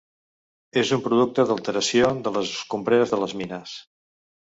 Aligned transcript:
És 0.81 0.93
un 0.95 1.01
producte 1.07 1.45
d'alteració 1.49 2.09
de 2.29 2.33
les 2.39 2.55
escombreres 2.61 3.13
de 3.13 3.21
les 3.25 3.37
mines. 3.43 3.75